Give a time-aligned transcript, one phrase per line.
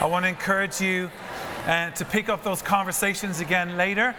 [0.00, 1.10] I want to encourage you
[1.66, 4.14] uh, to pick up those conversations again later.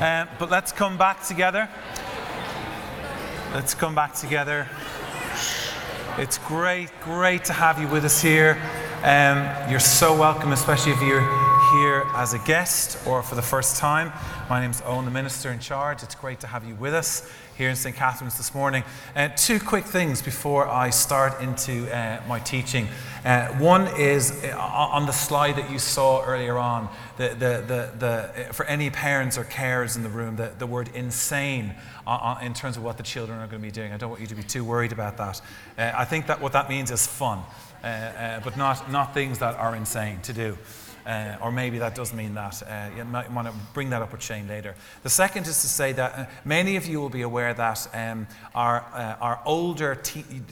[0.00, 1.68] Uh, but let's come back together.
[3.54, 4.68] Let's come back together.
[6.18, 8.60] It's great, great to have you with us here.
[9.04, 13.76] Um, you're so welcome, especially if you're here as a guest or for the first
[13.76, 14.12] time.
[14.48, 16.02] My name's Owen, the minister in charge.
[16.02, 17.96] It's great to have you with us here in St.
[17.96, 18.84] Catherine's this morning.
[19.14, 22.88] Uh, two quick things before I start into uh, my teaching.
[23.24, 27.90] Uh, one is uh, on the slide that you saw earlier on, the, the, the,
[27.98, 31.74] the, for any parents or carers in the room, the, the word insane
[32.06, 33.92] uh, uh, in terms of what the children are going to be doing.
[33.92, 35.40] I don't want you to be too worried about that.
[35.78, 37.40] I think that what that means is fun,
[37.82, 40.58] but not, not things that are insane to do.
[41.06, 42.60] Uh, or maybe that does mean that.
[42.62, 44.74] Uh, you might want to bring that up with Shane later.
[45.04, 48.26] The second is to say that uh, many of you will be aware that um,
[48.56, 50.02] our, uh, our older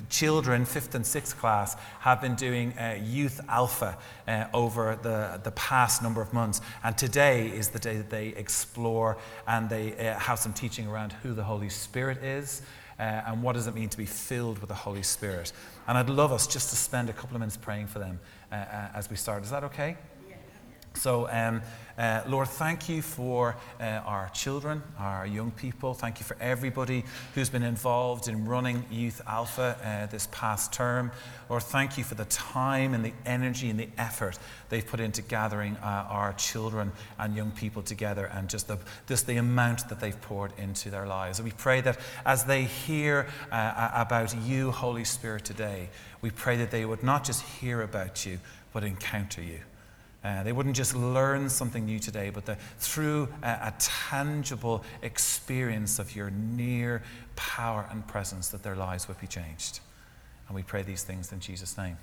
[0.09, 5.51] children, fifth and sixth class, have been doing uh, Youth Alpha uh, over the, the
[5.53, 6.61] past number of months.
[6.85, 9.18] And today is the day that they explore
[9.49, 12.63] and they have some teaching around who the Holy Spirit is.
[12.96, 15.52] and what does it mean to be filled with the Holy Spirit?
[15.89, 19.11] And I'd love us just to spend a couple of minutes praying for them as
[19.11, 19.43] we start.
[19.43, 19.96] Is that okay?
[20.96, 21.60] So, um,
[21.98, 25.95] uh, Lord, thank you for uh, our children, our young people.
[25.95, 31.12] Thank you for everybody who's been involved in running Youth Alpha uh, this past term.
[31.48, 34.38] Lord, thank you for the time and the energy and the effort
[34.70, 39.26] they've put into gathering uh, our children and young people together and just the, just
[39.26, 41.38] the amount that they've poured into their lives.
[41.38, 45.90] And we pray that as they hear uh, about you, Holy Spirit, today,
[46.22, 48.38] we pray that they would not just hear about you,
[48.72, 49.60] but encounter you.
[50.25, 56.17] Uh, they wouldn't just learn something new today, but through a, a, tangible experience of
[56.17, 57.03] your near
[57.37, 59.80] power and presence, that their lives would be changed.
[60.49, 61.99] And we pray these things in Jesus' name.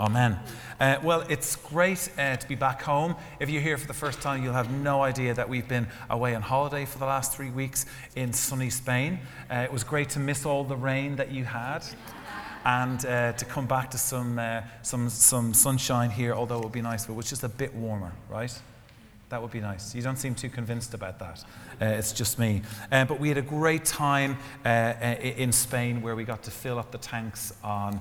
[0.00, 0.40] Amen.
[0.80, 3.14] Uh, well, it's great uh, to be back home.
[3.38, 6.34] If you're here for the first time, you'll have no idea that we've been away
[6.34, 7.86] on holiday for the last three weeks
[8.16, 9.20] in sunny Spain.
[9.48, 11.84] Uh, it was great to miss all the rain that you had
[12.64, 16.72] and uh, to come back to some, uh, some, some sunshine here, although it would
[16.72, 18.56] be nice, but it was just a bit warmer, right?
[19.28, 19.94] That would be nice.
[19.94, 21.44] You don't seem too convinced about that.
[21.80, 22.62] Uh, it's just me.
[22.92, 26.50] Uh, but we had a great time uh, uh, in Spain where we got to
[26.50, 28.00] fill up the tanks on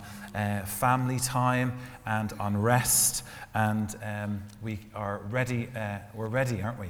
[0.65, 3.23] family time and on rest.
[3.53, 5.69] And um, we are ready.
[6.13, 6.89] we're ready, aren't we?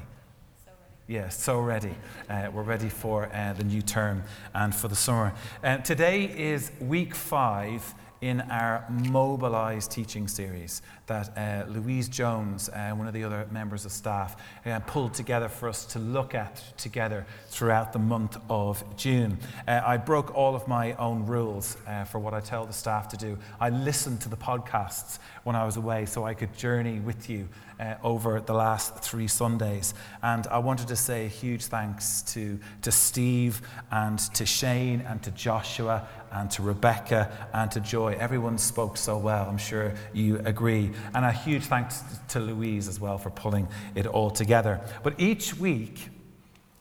[1.06, 1.94] Yeah, so ready.
[2.30, 5.34] Uh, we're ready for uh, the new term and for the summer.
[5.62, 12.92] Uh, today is week five in our Mobilise teaching series that uh, Louise Jones, uh,
[12.92, 16.64] one of the other members of staff, uh, pulled together for us to look at
[16.78, 19.38] together throughout the month of June.
[19.68, 23.10] Uh, I broke all of my own rules uh, for what I tell the staff
[23.10, 23.38] to do.
[23.60, 27.50] I listened to the podcasts when I was away so I could journey with you
[27.80, 29.94] uh, over the last three Sundays.
[30.22, 35.22] And I wanted to say a huge thanks to, to Steve and to Shane and
[35.24, 38.16] to Joshua and to Rebecca and to Joy.
[38.20, 39.48] Everyone spoke so well.
[39.48, 40.92] I'm sure you agree.
[41.14, 44.82] And a huge thanks to Louise as well for pulling it all together.
[45.04, 46.10] But each week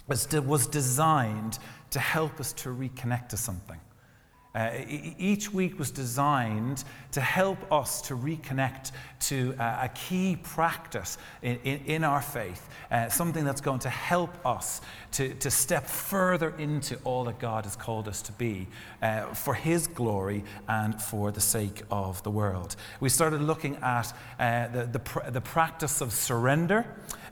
[0.06, 1.58] was, was designed
[1.90, 3.78] to help us to reconnect to something.
[4.54, 11.16] Uh, each week was designed to help us to reconnect to uh, a key practice
[11.40, 14.82] in, in, in our faith, uh, something that's going to help us
[15.12, 18.66] to, to step further into all that God has called us to be
[19.00, 22.76] uh, for His glory and for the sake of the world.
[23.00, 26.84] We started looking at uh, the, the, pr- the practice of surrender.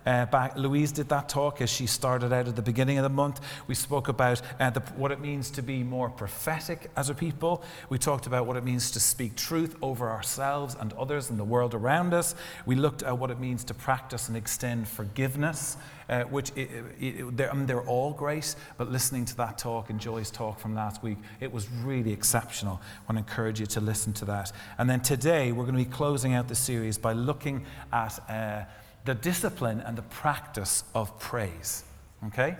[0.06, 3.11] Uh, back, Louise did that talk as she started out at the beginning of the
[3.11, 3.41] month.
[3.66, 7.62] We spoke about uh, the, what it means to be more prophetic as a people.
[7.91, 11.44] We talked about what it means to speak truth over ourselves and others and the
[11.44, 12.34] world around us.
[12.65, 15.77] We looked at what it means to practice and extend forgiveness.
[16.09, 16.69] Uh, which it,
[16.99, 20.59] it, they're, I mean, they're all great, but listening to that talk and Joy's talk
[20.59, 22.81] from last week, it was really exceptional.
[22.82, 24.50] I want to encourage you to listen to that.
[24.77, 28.64] And then today, we're going to be closing out the series by looking at uh,
[29.05, 31.85] the discipline and the practice of praise.
[32.26, 32.56] Okay?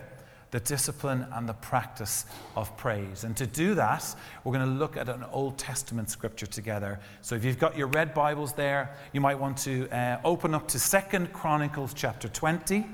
[0.51, 3.23] The discipline and the practice of praise.
[3.23, 6.99] And to do that, we're going to look at an Old Testament scripture together.
[7.21, 10.67] So if you've got your red Bibles there, you might want to uh, open up
[10.69, 12.85] to Second Chronicles chapter 20.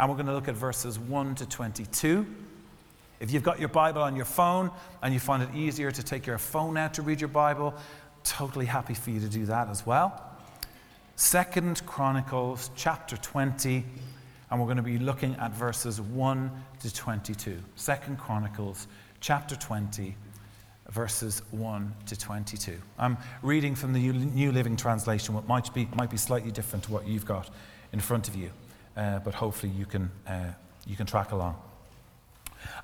[0.00, 2.26] And we're going to look at verses 1 to 22.
[3.20, 4.70] If you've got your Bible on your phone
[5.02, 7.74] and you find it easier to take your phone out to read your Bible,
[8.24, 10.29] totally happy for you to do that as well.
[11.20, 13.84] Second Chronicles chapter 20,
[14.50, 16.50] and we're going to be looking at verses 1
[16.80, 17.58] to 22.
[17.76, 18.88] Second Chronicles
[19.20, 20.16] chapter 20,
[20.88, 22.78] verses 1 to 22.
[22.98, 26.92] I'm reading from the New Living Translation, what might be, might be slightly different to
[26.92, 27.50] what you've got
[27.92, 28.50] in front of you,
[28.96, 30.52] uh, but hopefully you can, uh,
[30.86, 31.54] you can track along.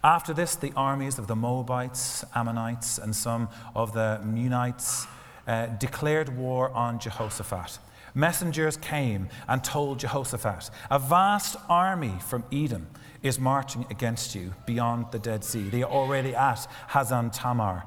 [0.04, 5.06] After this, the armies of the Moabites, Ammonites, and some of the Meunites
[5.46, 7.78] uh, declared war on Jehoshaphat.
[8.16, 12.86] Messengers came and told Jehoshaphat, A vast army from Edom
[13.22, 15.68] is marching against you beyond the Dead Sea.
[15.68, 17.84] They are already at Hazan Tamar.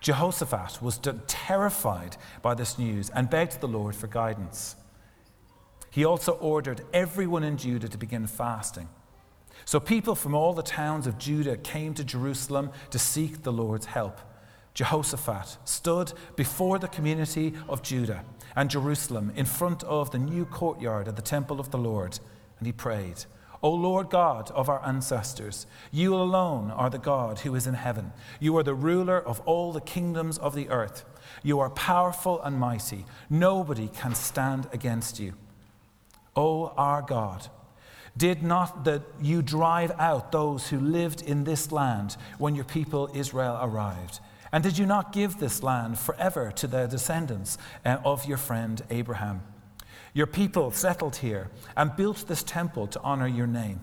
[0.00, 4.76] Jehoshaphat was terrified by this news and begged the Lord for guidance.
[5.90, 8.88] He also ordered everyone in Judah to begin fasting.
[9.64, 13.86] So people from all the towns of Judah came to Jerusalem to seek the Lord's
[13.86, 14.20] help.
[14.74, 21.08] Jehoshaphat stood before the community of Judah and Jerusalem in front of the new courtyard
[21.08, 22.18] of the temple of the Lord,
[22.58, 23.24] and he prayed.
[23.62, 28.12] O Lord God of our ancestors, you alone are the God who is in heaven.
[28.40, 31.04] You are the ruler of all the kingdoms of the earth.
[31.44, 33.04] You are powerful and mighty.
[33.30, 35.34] Nobody can stand against you.
[36.34, 37.48] O our God,
[38.16, 43.10] did not that you drive out those who lived in this land when your people
[43.14, 44.18] Israel arrived?
[44.52, 48.82] And did you not give this land forever to the descendants uh, of your friend
[48.90, 49.42] Abraham?
[50.12, 53.80] Your people settled here and built this temple to honor your name.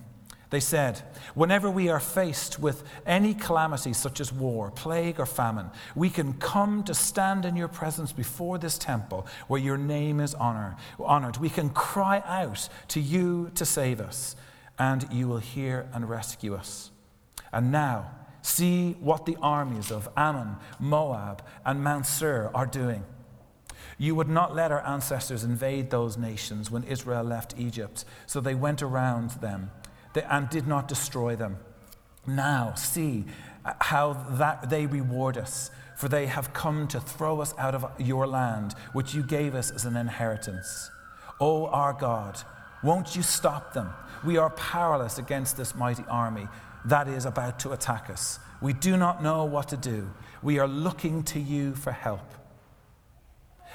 [0.50, 1.02] They said,
[1.34, 6.34] Whenever we are faced with any calamity such as war, plague, or famine, we can
[6.34, 11.36] come to stand in your presence before this temple where your name is honor, honored.
[11.36, 14.34] We can cry out to you to save us,
[14.78, 16.90] and you will hear and rescue us.
[17.52, 18.10] And now,
[18.42, 23.04] see what the armies of Ammon, Moab, and Mount Seir are doing.
[23.98, 28.54] You would not let our ancestors invade those nations when Israel left Egypt, so they
[28.54, 29.70] went around them
[30.14, 31.58] and did not destroy them.
[32.26, 33.24] Now, see
[33.64, 37.84] uh, how that they reward us, for they have come to throw us out of
[37.98, 40.90] your land, which you gave us as an inheritance.
[41.38, 42.38] O our God,
[42.82, 43.90] won't you stop them?
[44.24, 46.48] We are powerless against this mighty army
[46.84, 48.38] that is about to attack us.
[48.60, 50.10] We do not know what to do.
[50.42, 52.34] We are looking to you for help.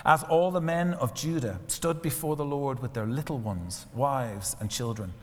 [0.05, 4.55] As all the men of Judah stood before the Lord with their little ones, wives,
[4.59, 5.13] and children,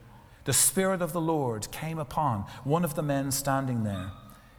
[0.45, 4.11] the Spirit of the Lord came upon one of the men standing there.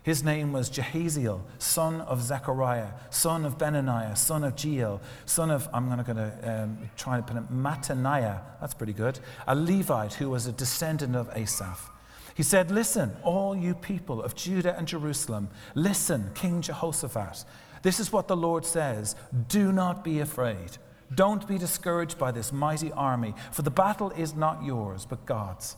[0.03, 5.67] His name was Jahaziel, son of Zechariah, son of Benaniah, son of Jeiel, son of,
[5.73, 10.29] I'm going to um, try to put it, Mattaniah, that's pretty good, a Levite who
[10.29, 11.89] was a descendant of Asaph.
[12.35, 17.45] He said, Listen, all you people of Judah and Jerusalem, listen, King Jehoshaphat.
[17.83, 19.15] This is what the Lord says
[19.47, 20.77] Do not be afraid.
[21.13, 25.75] Don't be discouraged by this mighty army, for the battle is not yours, but God's.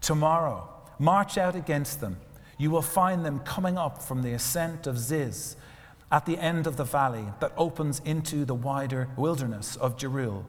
[0.00, 2.18] Tomorrow, march out against them.
[2.58, 5.56] You will find them coming up from the ascent of Ziz
[6.10, 10.44] at the end of the valley that opens into the wider wilderness of Jeruel.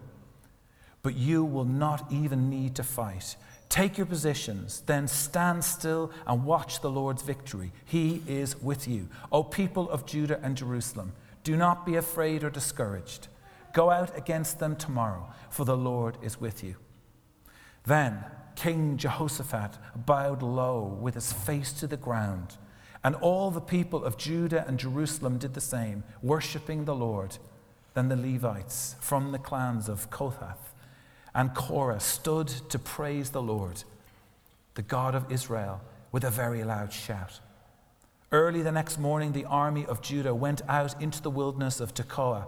[1.03, 3.35] But you will not even need to fight.
[3.69, 7.74] Take your positions, then stand still and watch the Lord's victory.
[7.86, 9.10] He is with you.
[9.31, 13.28] O people of Judah and Jerusalem, do not be afraid or discouraged.
[13.74, 16.75] Go out against them tomorrow, for the Lord is with you.
[17.86, 18.24] Then
[18.56, 22.58] King Jehoshaphat bowed low with his face to the ground,
[23.04, 27.38] and all the people of Judah and Jerusalem did the same, worshipping the Lord.
[27.94, 30.67] Then the Levites from the clans of Kohath
[31.37, 33.83] and Korah stood to praise the Lord,
[34.73, 35.79] the God of Israel,
[36.11, 37.39] with a very loud shout.
[38.31, 42.47] Early the next morning, the army of Judah went out into the wilderness of Tekoa.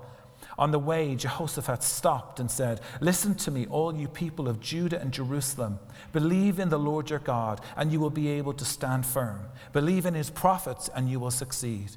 [0.58, 5.00] On the way, Jehoshaphat stopped and said, Listen to me, all you people of Judah
[5.00, 5.80] and Jerusalem.
[6.12, 9.42] Believe in the Lord your God, and you will be able to stand firm.
[9.72, 11.92] Believe in his prophets, and you will succeed.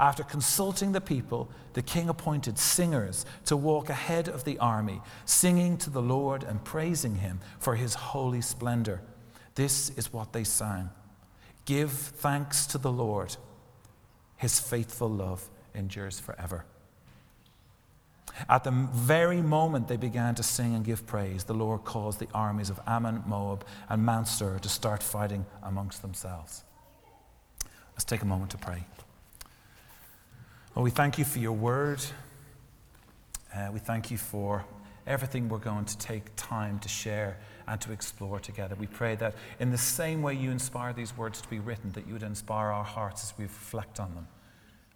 [0.00, 5.76] After consulting the people, the king appointed singers to walk ahead of the army, singing
[5.78, 9.02] to the Lord and praising him for his holy splendor.
[9.56, 10.90] This is what they sang
[11.64, 13.36] Give thanks to the Lord,
[14.36, 16.64] his faithful love endures forever.
[18.48, 22.28] At the very moment they began to sing and give praise, the Lord caused the
[22.32, 26.62] armies of Ammon, Moab, and Mount Seir to start fighting amongst themselves.
[27.92, 28.86] Let's take a moment to pray.
[30.78, 32.00] We thank you for your word.
[33.52, 34.64] Uh, we thank you for
[35.08, 38.76] everything we're going to take time to share and to explore together.
[38.76, 42.06] We pray that in the same way you inspire these words to be written, that
[42.06, 44.28] you would inspire our hearts as we reflect on them.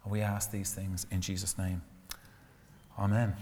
[0.05, 1.81] And we ask these things in Jesus' name.
[2.97, 3.35] Amen.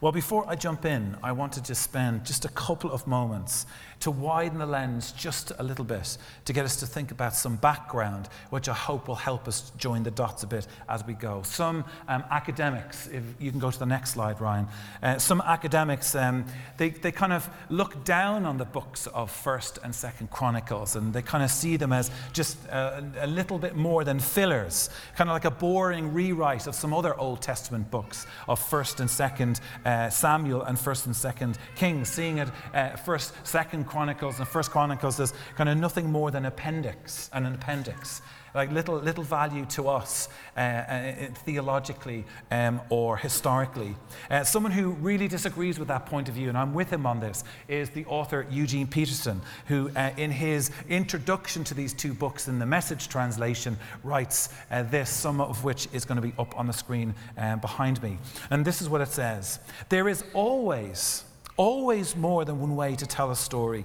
[0.00, 3.66] Well, before I jump in, I want to just spend just a couple of moments
[4.00, 6.16] to widen the lens just a little bit
[6.46, 10.02] to get us to think about some background, which I hope will help us join
[10.02, 11.42] the dots a bit as we go.
[11.42, 14.68] Some um, academics, if you can go to the next slide, Ryan,
[15.02, 16.46] uh, some academics, um,
[16.78, 21.12] they, they kind of look down on the books of 1st and 2nd Chronicles and
[21.12, 25.28] they kind of see them as just a, a little bit more than fillers, kind
[25.28, 29.60] of like a boring rewrite of some other Old Testament books of 1st and 2nd
[29.90, 34.70] uh, Samuel and 1st and 2nd Kings, seeing it uh, 1st, 2nd Chronicles and First
[34.70, 38.22] Chronicles is kind of nothing more than appendix, an appendix,
[38.54, 41.12] like little little value to us uh, uh,
[41.44, 43.94] theologically um, or historically.
[44.30, 47.20] Uh, someone who really disagrees with that point of view, and I'm with him on
[47.20, 52.48] this, is the author Eugene Peterson, who, uh, in his introduction to these two books
[52.48, 56.58] in the Message translation, writes uh, this, some of which is going to be up
[56.58, 58.18] on the screen um, behind me.
[58.50, 61.24] And this is what it says: There is always
[61.56, 63.84] always more than one way to tell a story.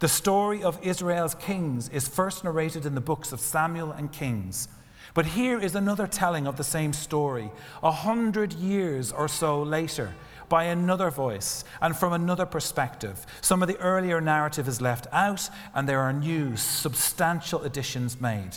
[0.00, 4.66] The story of Israel's kings is first narrated in the books of Samuel and Kings.
[5.12, 7.50] But here is another telling of the same story,
[7.82, 10.14] a hundred years or so later,
[10.48, 13.26] by another voice and from another perspective.
[13.42, 18.52] Some of the earlier narrative is left out, and there are new, substantial additions made.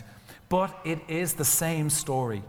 [0.47, 2.41] But it is the same story.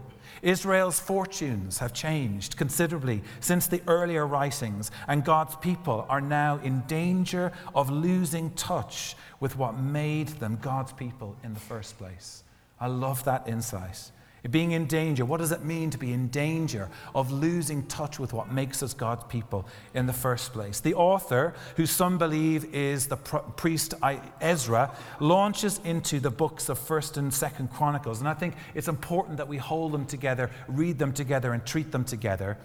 [0.45, 6.81] Israel's fortunes have changed considerably since the earlier writings, and God's people are now in
[6.81, 12.43] danger of losing touch with what made them God's people in the first place.
[12.79, 14.11] I love that insight.
[14.51, 18.31] Being in danger, what does it mean to be in danger of losing touch with
[18.31, 20.79] what makes us God's people in the first place?
[20.79, 23.95] The author, who some believe is the priest
[24.41, 28.19] Ezra, launches into the books of 1st and 2nd Chronicles.
[28.19, 31.91] And I think it's important that we hold them together, read them together, and treat
[31.91, 32.57] them together.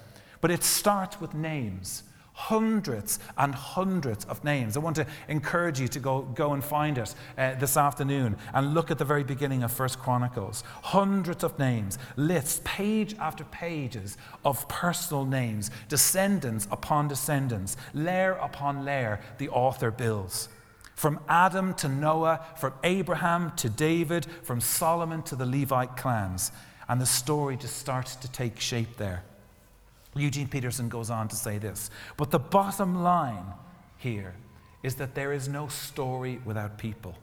[0.42, 4.76] But it starts with names hundreds and hundreds of names.
[4.76, 8.75] I want to encourage you to go, go and find it uh, this afternoon and
[8.75, 10.64] look at the very beginning of First Chronicles.
[10.82, 18.84] Hundreds of names, lists, page after pages of personal names, descendants upon descendants, layer upon
[18.84, 20.49] layer, the author builds.
[20.94, 26.52] From Adam to Noah, from Abraham to David, from Solomon to the Levite clans.
[26.88, 29.22] And the story just starts to take shape there.
[30.16, 31.90] Eugene Peterson goes on to say this.
[32.16, 33.44] But the bottom line
[33.96, 34.34] here
[34.82, 37.14] is that there is no story without people.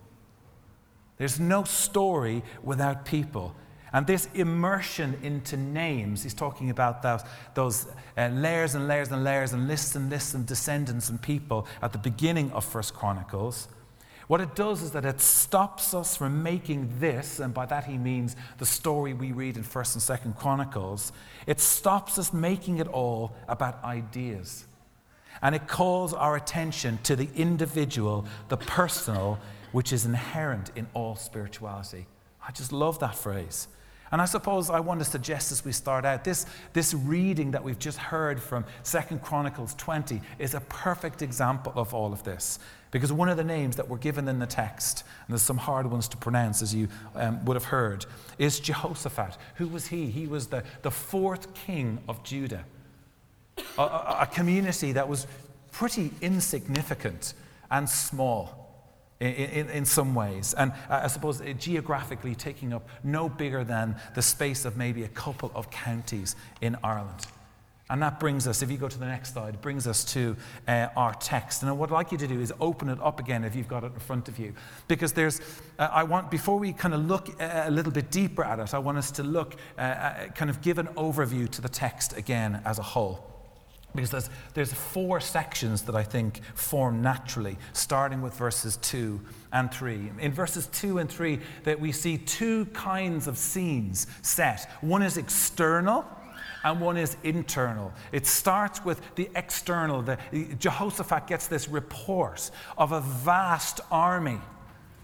[1.17, 3.55] There's no story without people.
[3.93, 7.21] And this immersion into names, he's talking about those,
[7.53, 11.67] those uh, layers and layers and layers and lists and lists and descendants and people
[11.81, 13.67] at the beginning of First Chronicles.
[14.27, 17.97] What it does is that it stops us from making this, and by that he
[17.97, 21.13] means the story we read in 1st and 2nd Chronicles,
[21.45, 24.65] it stops us making it all about ideas.
[25.41, 29.39] And it calls our attention to the individual, the personal,
[29.71, 32.07] which is inherent in all spirituality.
[32.45, 33.67] I just love that phrase.
[34.11, 37.63] And I suppose I want to suggest as we start out this, this reading that
[37.63, 42.59] we've just heard from Second Chronicles 20 is a perfect example of all of this.
[42.91, 45.85] Because one of the names that were given in the text, and there's some hard
[45.91, 48.05] ones to pronounce as you um, would have heard,
[48.37, 49.37] is Jehoshaphat.
[49.55, 50.09] Who was he?
[50.09, 52.63] He was the, the fourth king of Judah,
[53.77, 55.27] a, a, a community that was
[55.73, 57.33] pretty insignificant
[57.69, 58.56] and small.
[59.19, 60.53] In, in, in, some ways.
[60.53, 65.07] And I suppose uh, geographically taking up no bigger than the space of maybe a
[65.07, 67.25] couple of counties in Ireland.
[67.89, 70.35] And that brings us, if you go to the next slide, brings us to
[70.67, 71.63] uh, our text.
[71.63, 73.85] And what I'd like you to do is open it up again if you've got
[73.85, 74.53] it in front of you.
[74.89, 75.39] Because there's,
[75.79, 78.73] uh, I want, before we kind of look uh, a little bit deeper at it,
[78.73, 82.17] I want us to look, uh, uh, kind of give an overview to the text
[82.17, 83.36] again as a whole.
[83.97, 89.19] Because there's, there's four sections that I think form naturally, starting with verses 2
[89.51, 90.11] and 3.
[90.19, 94.69] In verses 2 and 3, that we see two kinds of scenes set.
[94.81, 96.05] One is external,
[96.63, 97.91] and one is internal.
[98.11, 100.01] It starts with the external.
[100.03, 100.17] The,
[100.59, 104.39] Jehoshaphat gets this report of a vast army,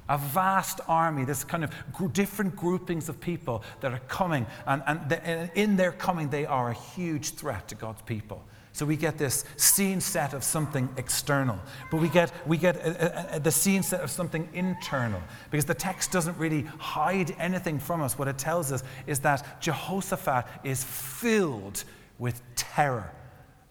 [0.07, 4.83] a vast army, this kind of gr- different groupings of people that are coming, and,
[4.85, 8.43] and, the, and in their coming, they are a huge threat to God's people.
[8.73, 11.59] So we get this scene set of something external,
[11.91, 15.65] but we get, we get a, a, a, the scene set of something internal because
[15.65, 18.17] the text doesn't really hide anything from us.
[18.17, 21.83] What it tells us is that Jehoshaphat is filled
[22.17, 23.11] with terror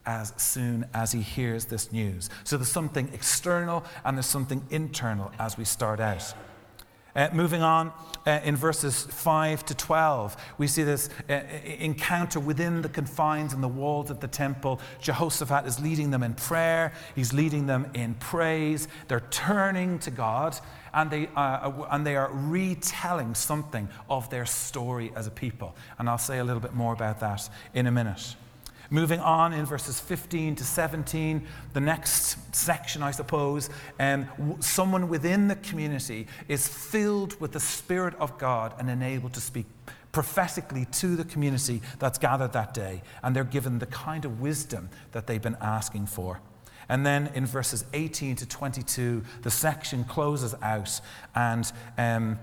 [0.07, 2.31] as soon as he hears this news.
[2.45, 6.33] So there's something external and there's something internal as we start out.
[7.14, 7.92] Uh, moving on
[8.26, 11.40] uh, in verses 5 to 12, we see this uh,
[11.78, 14.81] encounter within the confines and the walls of the temple.
[15.00, 18.88] Jehoshaphat is leading them in prayer, he's leading them in praise.
[19.09, 20.59] They're turning to God,
[20.95, 25.76] and they, uh, and they are retelling something of their story as a people.
[25.99, 28.37] And I'll say a little bit more about that in a minute.
[28.93, 35.49] Moving on in verses 15 to 17, the next section, I suppose, um, someone within
[35.49, 39.65] the community is filled with the Spirit of God and enabled to speak
[40.13, 43.01] prophetically to the community that's gathered that day.
[43.23, 46.43] And they're given the kind of wisdom that they've been asking for.
[46.91, 51.01] And then in verses 18 to 22, the section closes out
[51.35, 52.39] and um,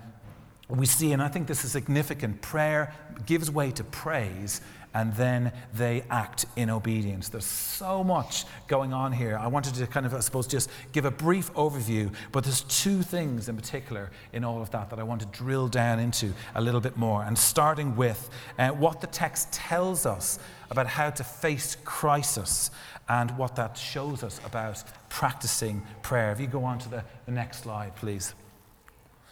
[0.70, 2.94] we see, and I think this is significant, prayer
[3.26, 4.62] gives way to praise
[4.94, 7.30] and then they act in obedience.
[7.30, 9.38] There's so much going on here.
[9.38, 13.04] I wanted to kind of, I suppose, just give a brief overview, but there's two
[13.04, 16.62] things in particular in all of that that I want to drill down into a
[16.62, 17.24] little bit more.
[17.24, 20.40] And starting with uh, what the text tells us
[20.72, 22.72] about how to face crisis
[23.08, 26.32] and what that shows us about practicing prayer.
[26.32, 28.34] If you go on to the, the next slide, please.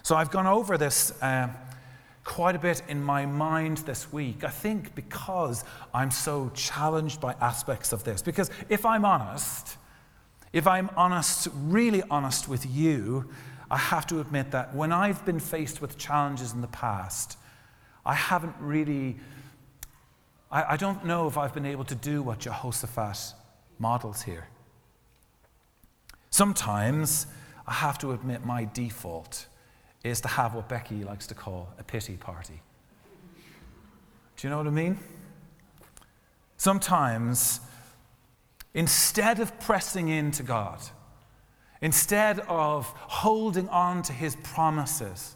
[0.03, 1.11] So I've gone over this.
[1.21, 1.49] Uh,
[2.27, 4.43] quite a bit in my mind this week.
[4.43, 8.21] I think because I'm so challenged by aspects of this.
[8.21, 9.77] Because if I'm honest,
[10.51, 13.29] if I'm honest, really honest with you,
[13.71, 17.37] I have to admit that when I've been faced with challenges in the past,
[18.05, 19.15] I haven't really,
[20.51, 23.35] I, I don't know if I've been able to do what Jehoshaphat
[23.79, 24.47] models here.
[26.29, 27.25] Sometimes
[27.65, 29.47] I have to admit my default
[30.03, 32.61] is to have what Becky likes to call a pity party.
[34.37, 34.99] Do you know what I mean?
[36.57, 37.59] Sometimes,
[38.73, 40.79] instead of pressing into God,
[41.81, 45.35] instead of holding on to His promises,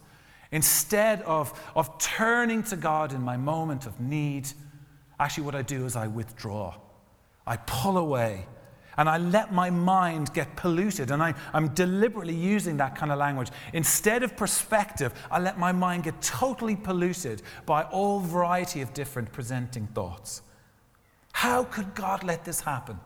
[0.51, 4.49] instead of, of turning to God in my moment of need,
[5.19, 6.75] actually, what I do is I withdraw.
[7.45, 8.45] I pull away
[9.01, 11.09] and I let my mind get polluted.
[11.09, 13.49] And I, am deliberately using that kind of language.
[13.73, 19.31] Instead of perspective, I let my mind get totally polluted by all variety of different
[19.31, 20.43] presenting thoughts.
[21.31, 22.99] How could God let this happen?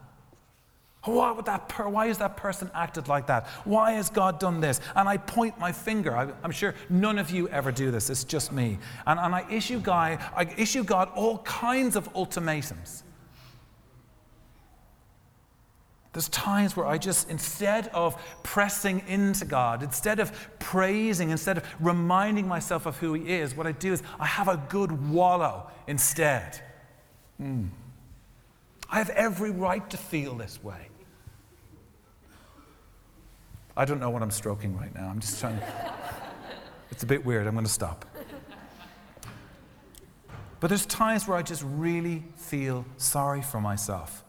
[1.05, 3.47] Why, would that per- why is that person acted like that?
[3.63, 4.81] Why has God done this?
[4.97, 6.13] And I point my finger.
[6.13, 8.09] I, am sure none of you ever do this.
[8.09, 8.79] It's just me.
[9.07, 13.04] And, and I, issue guy, I issue God all kinds of ultimatums.
[16.15, 21.65] There's times where I just, instead of pressing into God, instead of praising, instead of
[21.81, 25.69] reminding myself of who He is, what I do is I have a good wallow
[25.87, 26.61] instead.
[27.41, 27.67] Mm.
[28.89, 30.87] I have every right to feel this way.
[33.75, 35.09] I don't know what I'm stroking right now.
[35.09, 35.59] I'm just trying.
[36.91, 37.45] it's a bit weird.
[37.45, 38.05] I'm going to stop.
[40.61, 44.24] But there's times where I just really feel sorry for myself.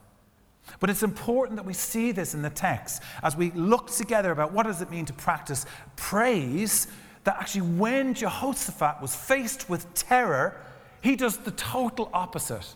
[0.79, 4.51] But it's important that we see this in the text as we look together about
[4.51, 6.87] what does it mean to practice praise
[7.23, 10.55] that actually when Jehoshaphat was faced with terror,
[11.01, 12.75] he does the total opposite.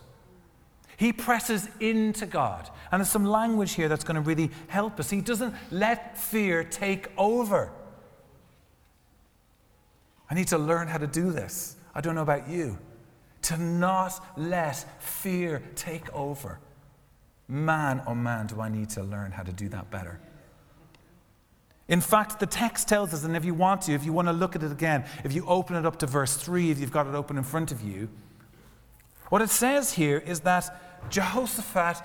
[0.96, 2.68] He presses into God.
[2.90, 5.10] And there's some language here that's going to really help us.
[5.10, 7.72] He doesn't let fear take over.
[10.30, 11.76] I need to learn how to do this.
[11.94, 12.78] I don't know about you.
[13.42, 16.58] To not let fear take over.
[17.48, 20.20] Man, oh man, do I need to learn how to do that better.
[21.88, 24.32] In fact, the text tells us, and if you want to, if you want to
[24.32, 27.06] look at it again, if you open it up to verse 3, if you've got
[27.06, 28.08] it open in front of you,
[29.28, 32.02] what it says here is that Jehoshaphat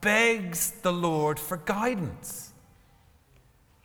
[0.00, 2.49] begs the Lord for guidance.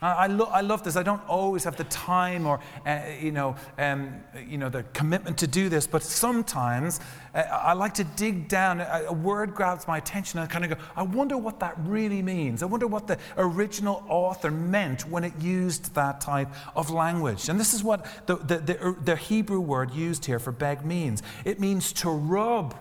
[0.01, 0.97] I, lo- I, love this.
[0.97, 4.13] I don't always have the time or, uh, you, know, um,
[4.45, 6.99] you know, the commitment to do this, but sometimes
[7.33, 8.81] uh, I like to dig down.
[8.81, 11.75] A, a, word grabs my attention and I kind of go, I wonder what that
[11.79, 12.61] really means.
[12.61, 17.47] I wonder what the original author meant when it used that type of language.
[17.47, 21.23] And this is what the, the, the, the Hebrew word used here for beg means
[21.45, 22.75] it means to rub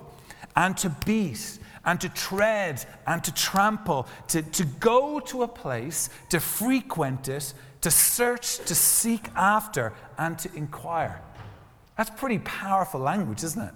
[0.57, 6.11] and to beat and to tread and to trample, to, to go to a place,
[6.31, 11.21] to frequent it, to search, to seek after, and to inquire.
[11.97, 13.75] That's pretty powerful language, isn't it?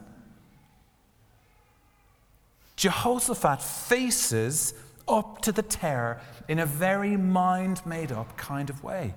[2.76, 4.74] Jehoshaphat faces
[5.06, 9.14] up to the terror in a very mind made up kind of way.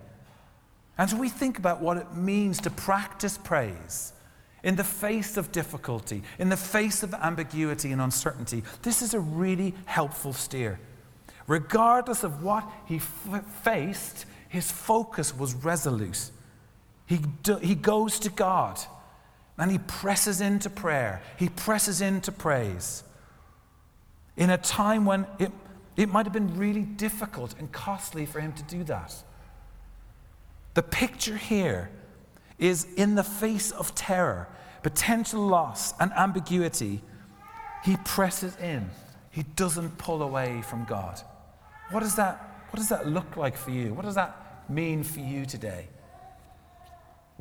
[0.98, 4.14] And so we think about what it means to practice praise
[4.64, 9.20] in the face of difficulty, in the face of ambiguity and uncertainty, this is a
[9.20, 10.80] really helpful steer.
[11.48, 16.30] Regardless of what he f- faced, his focus was resolute.
[17.08, 18.80] He, do, he goes to God
[19.58, 23.04] and he presses into prayer, he presses into praise.
[24.38, 25.52] In a time when it,
[25.98, 29.14] it might have been really difficult and costly for him to do that.
[30.74, 31.90] The picture here
[32.62, 34.48] is in the face of terror,
[34.84, 37.02] potential loss, and ambiguity,
[37.84, 38.90] he presses in.
[39.32, 41.20] He doesn't pull away from God.
[41.90, 43.94] What does that, what does that look like for you?
[43.94, 45.90] What does that mean for you today?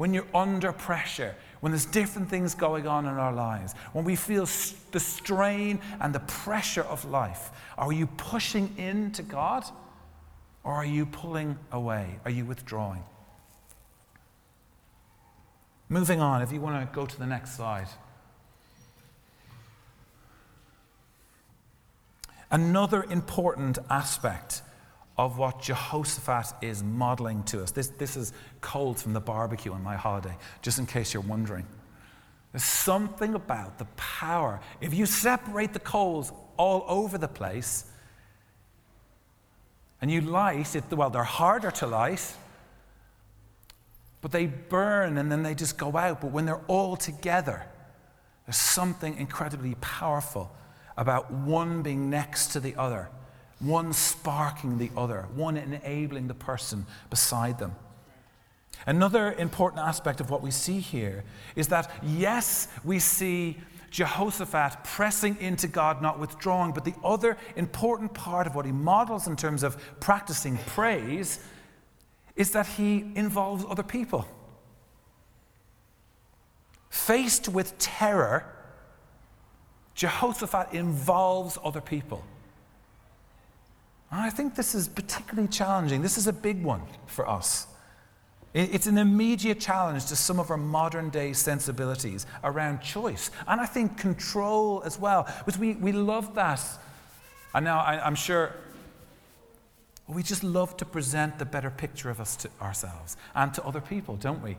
[0.01, 4.17] when you're under pressure, when there's different things going on in our lives, when we
[4.17, 4.49] feel
[4.93, 9.63] the strain and the pressure of life, are you pushing into God
[10.65, 12.19] or are you pulling away?
[12.25, 13.03] Are you withdrawing?
[15.91, 17.89] Moving on, if you want to go to the next slide.
[22.53, 24.63] Another important aspect
[25.19, 27.73] of what Jehoshaphat is modeling to us.
[27.73, 31.67] This, this is cold from the barbecue on my holiday, just in case you're wondering.
[32.53, 34.61] There's something about the power.
[34.81, 37.85] If you separate the coals all over the place
[40.01, 42.33] and you light it, well, they're harder to light,
[44.21, 46.21] but they burn and then they just go out.
[46.21, 47.67] But when they're all together,
[48.47, 50.55] there's something incredibly powerful
[50.97, 53.09] about one being next to the other
[53.61, 57.77] one sparking the other, one enabling the person beside them.
[58.87, 63.59] Another important aspect of what we see here is that, yes, we see
[63.91, 69.27] Jehoshaphat pressing into God, not withdrawing, but the other important part of what he models
[69.27, 71.41] in terms of practicing praise
[72.41, 74.27] is that he involves other people.
[76.89, 78.47] Faced with terror,
[79.95, 82.25] Jehoshaphat involves other people.
[84.11, 86.01] And I think this is particularly challenging.
[86.01, 87.67] This is a big one for us.
[88.55, 93.31] It's an immediate challenge to some of our modern day sensibilities around choice.
[93.49, 96.63] And I think control as well, because we, we love that.
[97.55, 98.55] And now I, am sure
[100.11, 103.81] we just love to present the better picture of us to ourselves and to other
[103.81, 104.57] people, don't we?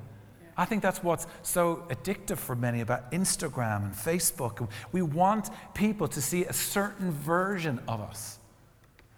[0.58, 4.68] I think that's what's so addictive for many about Instagram and Facebook.
[4.92, 8.38] We want people to see a certain version of us.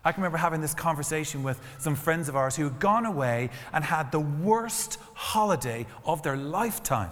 [0.06, 3.50] I can remember having this conversation with some friends of ours who had gone away
[3.72, 7.12] and had the worst holiday of their lifetime.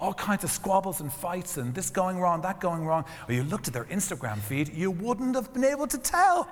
[0.00, 3.04] All kinds of squabbles and fights, and this going wrong, that going wrong.
[3.28, 6.48] Or you looked at their Instagram feed, you wouldn't have been able to tell.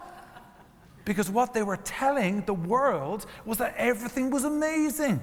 [1.04, 5.20] Because what they were telling the world was that everything was amazing.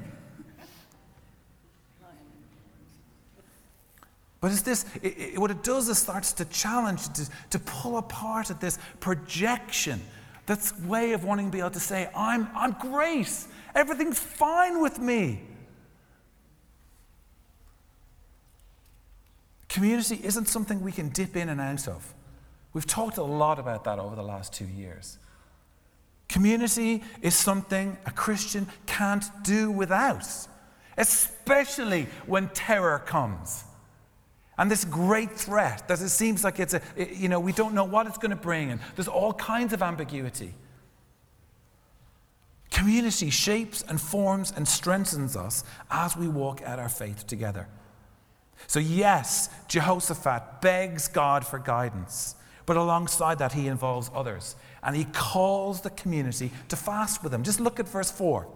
[4.40, 7.98] But it's this, it, it, what it does is starts to challenge, to, to pull
[7.98, 10.00] apart at this projection,
[10.46, 13.32] this way of wanting to be able to say, I'm, I'm great,
[13.74, 15.42] everything's fine with me.
[19.70, 22.14] Community isn't something we can dip in and out of.
[22.74, 25.18] We've talked a lot about that over the last two years.
[26.30, 30.28] Community is something a Christian can't do without,
[30.98, 33.64] especially when terror comes.
[34.58, 36.82] And this great threat that it seems like it's a,
[37.14, 39.84] you know, we don't know what it's going to bring, and there's all kinds of
[39.84, 40.54] ambiguity.
[42.72, 47.68] Community shapes and forms and strengthens us as we walk out our faith together.
[48.66, 52.36] So, yes, Jehoshaphat begs God for guidance,
[52.66, 54.56] but alongside that, he involves others.
[54.88, 57.44] And he calls the community to fast with him.
[57.44, 58.48] Just look at verse 4.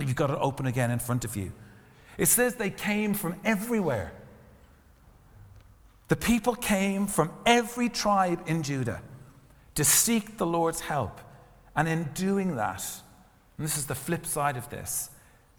[0.00, 1.52] If you've got it open again in front of you,
[2.16, 4.12] it says they came from everywhere.
[6.08, 9.02] The people came from every tribe in Judah
[9.74, 11.20] to seek the Lord's help.
[11.76, 12.82] And in doing that,
[13.58, 15.10] and this is the flip side of this,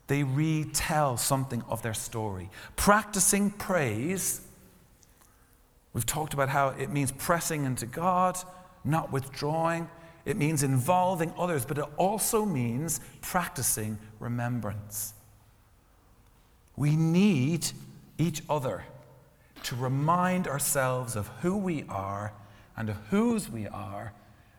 [0.07, 2.49] they retell something of their story.
[2.75, 4.41] Practicing praise,
[5.93, 8.37] we've talked about how it means pressing into God,
[8.85, 9.89] not withdrawing.
[10.25, 15.13] It means involving others, but it also means practicing remembrance.
[16.75, 17.67] We need
[18.17, 18.83] each other
[19.63, 22.33] to remind ourselves of who we are
[22.77, 24.13] and of whose we are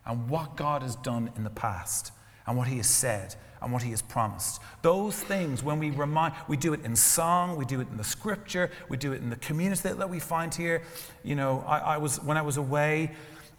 [0.05, 2.13] and what God has done in the past
[2.47, 4.61] and what He has said and what He has promised.
[4.83, 8.05] Those things, when we remind, we do it in song, we do it in the
[8.05, 10.83] scripture, we do it in the community that we find here.
[11.25, 13.13] You know, I, I was, when I was away,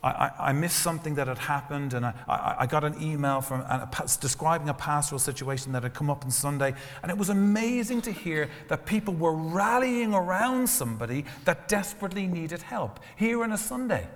[0.08, 2.14] I, I, missed something that had happened, and I,
[2.60, 3.90] I got an email from a,
[4.20, 6.74] describing a pastoral situation that had come up on Sunday.
[7.02, 12.62] And it was amazing to hear that people were rallying around somebody that desperately needed
[12.62, 14.08] help here on a Sunday.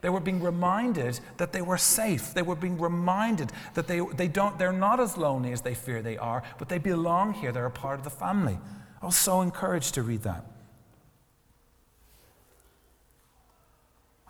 [0.00, 2.32] They were being reminded that they were safe.
[2.32, 6.00] They were being reminded that they, they don't, they're not as lonely as they fear
[6.02, 7.52] they are, but they belong here.
[7.52, 8.58] They're a part of the family.
[9.02, 10.44] I was so encouraged to read that.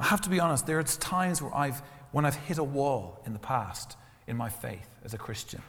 [0.00, 3.22] I have to be honest, there are times where I've, when I've hit a wall
[3.26, 5.60] in the past in my faith as a Christian.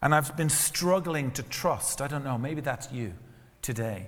[0.00, 2.00] And I've been struggling to trust.
[2.00, 3.14] I don't know, maybe that's you
[3.62, 4.06] today.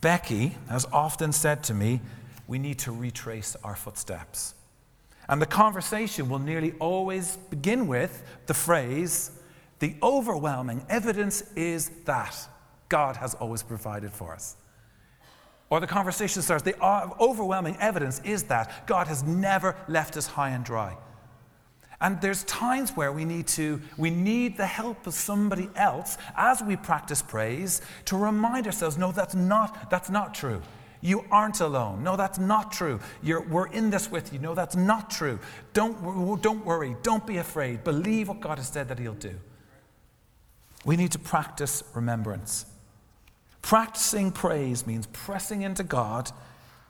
[0.00, 2.00] Becky has often said to me,
[2.48, 4.54] we need to retrace our footsteps.
[5.28, 9.30] And the conversation will nearly always begin with the phrase,
[9.78, 12.36] the overwhelming evidence is that
[12.88, 14.56] God has always provided for us.
[15.70, 20.50] Or the conversation starts, the overwhelming evidence is that God has never left us high
[20.50, 20.96] and dry.
[22.00, 26.62] And there's times where we need to, we need the help of somebody else as
[26.62, 30.62] we practice praise to remind ourselves, no, that's not, that's not true.
[31.02, 32.02] You aren't alone.
[32.02, 33.00] No, that's not true.
[33.22, 34.38] You're, we're in this with you.
[34.38, 35.38] No, that's not true.
[35.72, 36.96] Don't, don't worry.
[37.02, 37.84] Don't be afraid.
[37.84, 39.34] Believe what God has said that He'll do.
[40.84, 42.66] We need to practice remembrance.
[43.62, 46.30] Practicing praise means pressing into God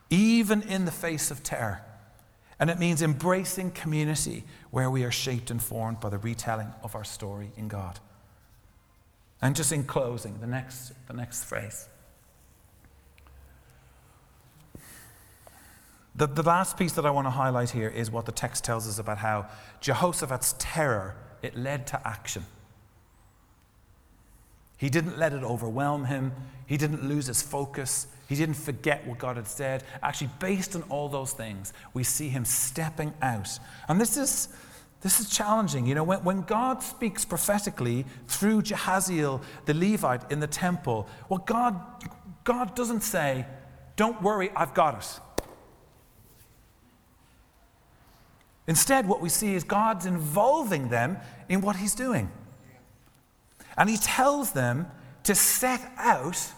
[0.09, 1.83] even in the face of terror.
[2.59, 6.95] And it means embracing community where we are shaped and formed by the retelling of
[6.95, 7.99] our story in God.
[9.41, 11.89] And just in closing, the next, the next phrase.
[16.15, 18.87] The, the last piece that I want to highlight here is what the text tells
[18.87, 19.47] us about how
[19.81, 22.45] Jehoshaphat's terror, it led to action.
[24.81, 26.33] He didn't let it overwhelm him.
[26.64, 28.07] He didn't lose his focus.
[28.31, 29.85] He didn't forget what God had said.
[30.03, 33.59] Actually, based on all those things, we see him stepping out.
[33.88, 34.49] And this is,
[35.03, 35.85] this is challenging.
[35.85, 41.40] You know, when, when God speaks prophetically through Jahaziel, the Levite in the temple, well,
[41.45, 41.79] God,
[42.45, 43.45] God doesn't say,
[43.97, 45.21] Don't worry, I've got it.
[48.66, 51.19] Instead, what we see is God's involving them
[51.51, 52.31] in what he's doing.
[53.81, 54.88] And he tells them
[55.23, 56.53] to set out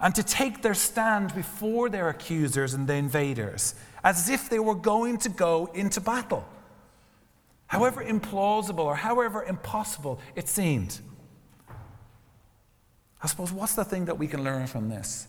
[0.00, 4.76] and to take their stand before their accusers and the invaders as if they were
[4.76, 6.46] going to go into battle.
[7.66, 11.00] However implausible or however impossible it seemed.
[13.20, 15.26] I suppose what's the thing that we can learn from this?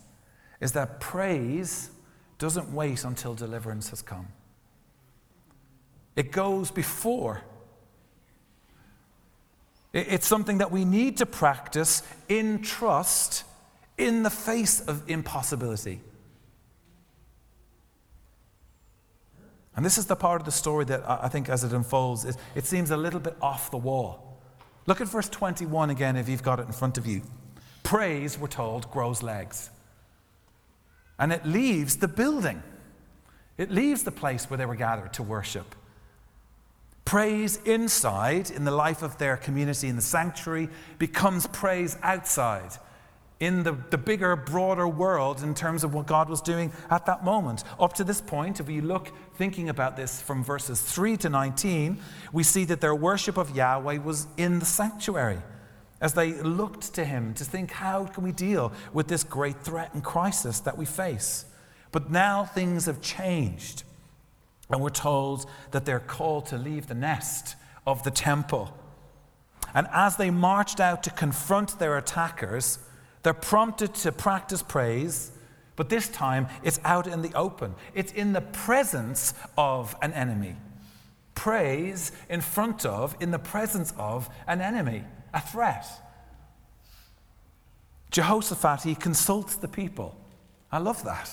[0.61, 1.89] Is that praise
[2.37, 4.27] doesn't wait until deliverance has come,
[6.15, 7.41] it goes before
[9.93, 13.43] it's something that we need to practice in trust
[13.97, 16.01] in the face of impossibility.
[19.75, 22.37] And this is the part of the story that I think, as it unfolds, is
[22.55, 24.41] it seems a little bit off the wall.
[24.85, 27.21] Look at verse 21 again if you've got it in front of you.
[27.83, 29.69] Praise, we're told, grows legs.
[31.17, 32.61] And it leaves the building,
[33.57, 35.75] it leaves the place where they were gathered to worship.
[37.05, 42.71] Praise inside in the life of their community in the sanctuary becomes praise outside
[43.39, 47.25] in the, the bigger, broader world in terms of what God was doing at that
[47.25, 47.65] moment.
[47.77, 51.99] Up to this point, if we look thinking about this from verses 3 to 19,
[52.31, 55.39] we see that their worship of Yahweh was in the sanctuary
[55.99, 59.93] as they looked to Him to think, how can we deal with this great threat
[59.93, 61.45] and crisis that we face?
[61.91, 63.83] But now things have changed.
[64.73, 67.55] And we're told that they're called to leave the nest
[67.85, 68.75] of the temple.
[69.75, 72.79] And as they marched out to confront their attackers,
[73.21, 75.31] they're prompted to practice praise,
[75.75, 77.75] but this time it's out in the open.
[77.93, 80.55] It's in the presence of an enemy.
[81.35, 85.03] Praise in front of, in the presence of an enemy,
[85.35, 85.85] a threat.
[88.09, 90.17] Jehoshaphat, he consults the people.
[90.71, 91.29] I love that.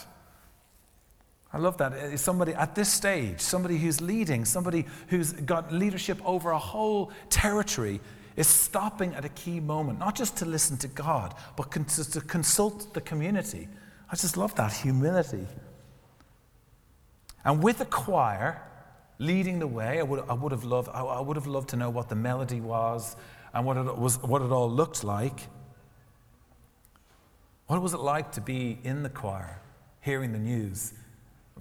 [1.53, 1.93] I love that.
[1.93, 7.11] Uh, somebody at this stage, somebody who's leading, somebody who's got leadership over a whole
[7.29, 8.01] territory,
[8.37, 12.95] is stopping at a key moment, not just to listen to God, but to consult
[12.95, 13.69] the community.
[14.11, 15.47] I just love that humility.
[17.45, 18.63] And with the choir
[19.19, 21.91] leading the way, I would, I would, have, loved, I would have loved to know
[21.91, 23.17] what the melody was
[23.53, 25.49] and what it, was, what it all looked like.
[27.67, 29.61] What was it like to be in the choir,
[30.01, 30.95] hearing the news?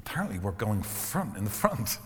[0.05, 1.99] Apparently, we're going front in the front.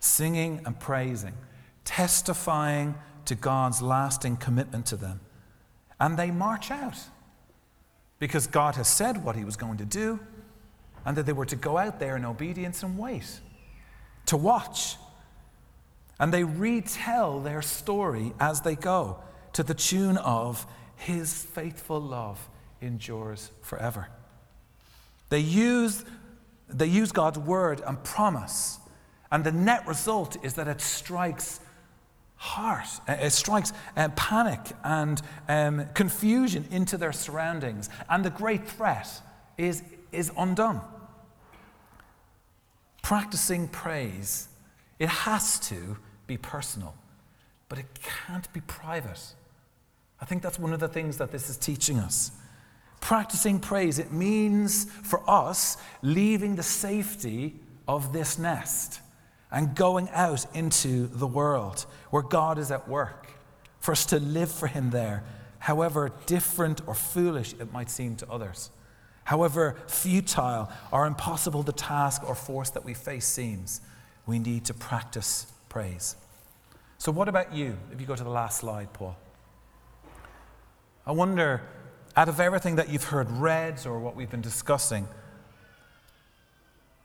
[0.00, 1.34] Singing and praising,
[1.84, 5.20] testifying to God's lasting commitment to them.
[5.98, 6.98] And they march out
[8.18, 10.20] because God has said what He was going to do
[11.04, 13.40] and that they were to go out there in obedience and wait,
[14.26, 14.96] to watch.
[16.18, 19.18] And they retell their story as they go
[19.52, 22.48] to the tune of His faithful love
[22.80, 24.08] endures forever.
[25.28, 26.04] They use,
[26.68, 28.78] they use God's word and promise,
[29.30, 31.60] and the net result is that it strikes
[32.36, 38.68] heart, uh, it strikes uh, panic and um, confusion into their surroundings, and the great
[38.68, 39.08] threat
[39.58, 40.80] is, is undone.
[43.02, 44.48] Practicing praise,
[44.98, 46.94] it has to be personal,
[47.68, 47.86] but it
[48.26, 49.34] can't be private.
[50.20, 52.32] I think that's one of the things that this is teaching us.
[53.00, 57.54] Practicing praise, it means for us leaving the safety
[57.86, 59.00] of this nest
[59.50, 63.28] and going out into the world where God is at work,
[63.78, 65.24] for us to live for Him there,
[65.58, 68.70] however different or foolish it might seem to others,
[69.24, 73.80] however futile or impossible the task or force that we face seems,
[74.26, 76.16] we need to practice praise.
[76.98, 77.76] So, what about you?
[77.92, 79.16] If you go to the last slide, Paul.
[81.06, 81.62] I wonder,
[82.16, 85.06] out of everything that you've heard read or what we've been discussing,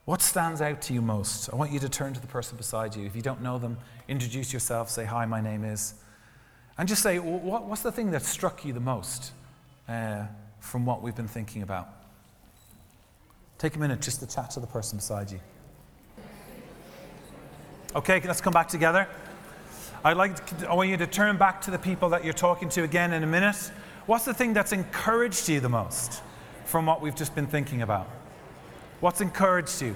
[0.06, 1.50] what stands out to you most?
[1.52, 3.06] I want you to turn to the person beside you.
[3.06, 5.94] If you don't know them, introduce yourself, say, Hi, my name is.
[6.78, 9.34] And just say, what, What's the thing that struck you the most
[9.88, 10.26] uh,
[10.60, 11.90] from what we've been thinking about?
[13.58, 15.40] Take a minute just to chat to the person beside you.
[17.94, 19.08] Okay, let's come back together.
[20.04, 22.70] I'd like to, I want you to turn back to the people that you're talking
[22.70, 23.72] to again in a minute.
[24.12, 26.22] What's the thing that's encouraged you the most
[26.66, 28.10] from what we've just been thinking about?
[29.00, 29.96] What's encouraged you?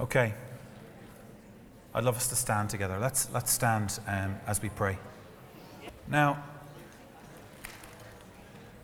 [0.00, 0.32] Okay.
[1.94, 2.98] I'd love us to stand together.
[2.98, 4.96] Let's, let's stand um, as we pray.
[6.08, 6.42] Now,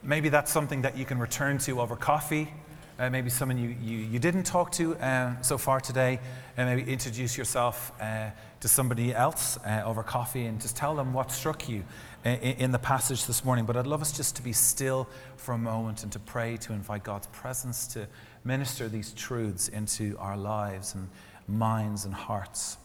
[0.02, 2.52] maybe that's something that you can return to over coffee.
[2.98, 6.18] Uh, maybe someone you, you, you didn't talk to uh, so far today,
[6.56, 11.12] and maybe introduce yourself uh, to somebody else uh, over coffee and just tell them
[11.12, 11.84] what struck you
[12.24, 13.66] in, in the passage this morning.
[13.66, 16.72] But I'd love us just to be still for a moment and to pray, to
[16.72, 18.08] invite God's presence to
[18.42, 21.08] minister these truths into our lives and
[21.46, 22.78] minds and hearts,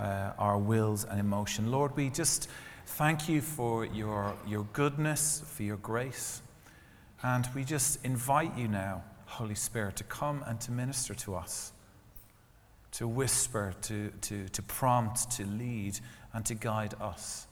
[0.00, 1.70] uh, our wills and emotion.
[1.70, 2.48] Lord, we just
[2.86, 6.42] thank you for your, your goodness, for your grace.
[7.22, 11.72] And we just invite you now Holy Spirit, to come and to minister to us,
[12.92, 15.98] to whisper, to, to, to prompt, to lead,
[16.32, 17.46] and to guide us.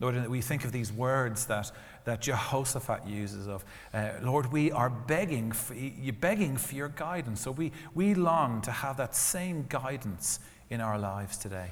[0.00, 1.70] Lord, we think of these words that,
[2.04, 7.40] that Jehoshaphat uses of, uh, Lord, we are begging for, you're begging for your guidance.
[7.42, 11.70] So we, we long to have that same guidance in our lives today.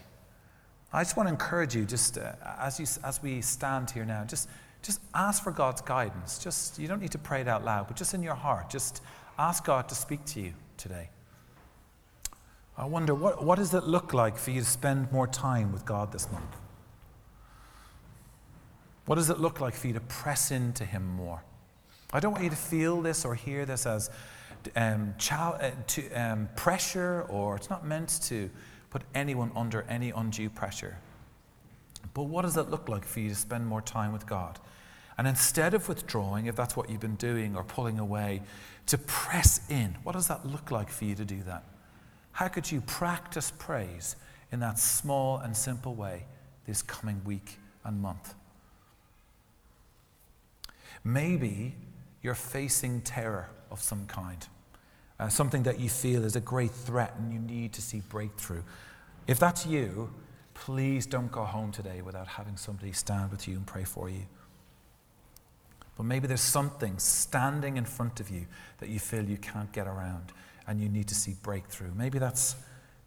[0.93, 4.25] I just want to encourage you, just uh, as, you, as we stand here now,
[4.25, 4.49] just
[4.83, 6.39] just ask for God's guidance.
[6.39, 9.03] Just you don't need to pray it out loud, but just in your heart, just
[9.39, 11.11] ask God to speak to you today.
[12.77, 15.85] I wonder what, what does it look like for you to spend more time with
[15.85, 16.57] God this month?
[19.05, 21.43] What does it look like for you to press into Him more?
[22.13, 24.11] I don't want you to feel this or hear this as
[24.77, 28.51] um, uh, to, um, pressure, or it's not meant to
[28.91, 30.97] put anyone under any undue pressure.
[32.15, 34.59] But what does it look like for you to spend more time with God?
[35.21, 38.41] And instead of withdrawing, if that's what you've been doing, or pulling away,
[38.87, 39.95] to press in.
[40.03, 41.63] What does that look like for you to do that?
[42.33, 44.17] How could you practice praise
[44.51, 46.25] in that small and simple way
[46.65, 48.33] this coming week and month?
[51.05, 51.75] Maybe
[52.23, 54.49] you're facing terror of some kind,
[55.19, 58.63] uh, something that you feel is a great threat and you need to see breakthrough.
[59.27, 60.15] If that's you,
[60.55, 64.23] please don't go home today without having somebody stand with you and pray for you.
[66.01, 68.47] But maybe there's something standing in front of you
[68.79, 70.33] that you feel you can't get around
[70.67, 71.91] and you need to see breakthrough.
[71.95, 72.57] Maybe that's,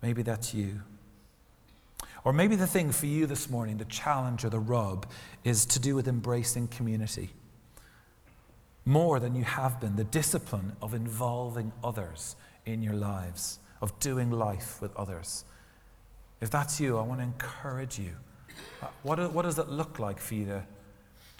[0.03, 0.79] maybe that's you.
[2.23, 5.07] Or maybe the thing for you this morning, the challenge or the rub,
[5.43, 7.31] is to do with embracing community.
[8.85, 12.35] More than you have been, the discipline of involving others
[12.67, 15.45] in your lives, of doing life with others.
[16.41, 18.11] If that's you, I want to encourage you.
[18.83, 20.63] Uh, what, what does it look like for you to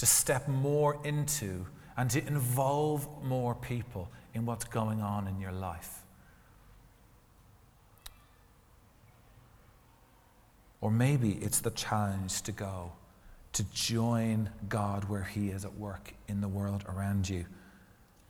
[0.03, 5.53] to step more into and to involve more people in what's going on in your
[5.53, 6.01] life.
[10.81, 12.91] Or maybe it's the challenge to go,
[13.53, 17.45] to join God where He is at work in the world around you,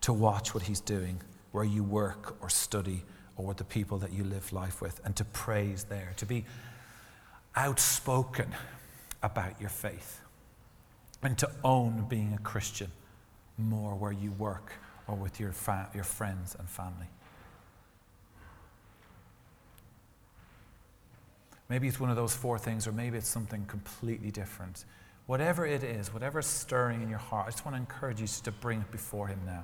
[0.02, 1.20] to watch what He's doing
[1.54, 3.04] where you work or study
[3.36, 6.46] or with the people that you live life with, and to praise there, to be
[7.56, 8.54] outspoken
[9.24, 10.20] about your faith
[11.24, 12.92] and to own being a Christian
[13.58, 14.74] more where you work
[15.08, 17.08] or with your, fa- your friends and family.
[21.70, 24.86] Maybe it's one of those four things, or maybe it's something completely different.
[25.26, 28.52] Whatever it is, whatever's stirring in your heart, I just want to encourage you to
[28.52, 29.64] bring it before Him now.